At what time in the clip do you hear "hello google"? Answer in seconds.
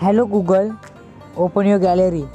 0.00-0.76